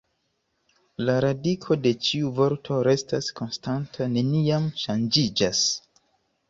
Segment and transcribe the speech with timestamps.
[1.09, 5.65] La radiko de ĉiu vorto restas konstanta, neniam ŝanĝiĝas.